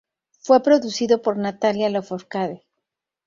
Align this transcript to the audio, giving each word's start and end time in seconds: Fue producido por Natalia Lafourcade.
Fue 0.39 0.63
producido 0.63 1.21
por 1.21 1.37
Natalia 1.37 1.87
Lafourcade. 1.87 2.65